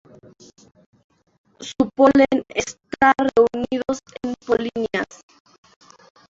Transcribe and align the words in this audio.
Su 1.59 1.87
polen 1.93 2.43
está 2.55 3.13
reunidos 3.19 3.99
en 4.23 4.33
polinias. 4.47 5.07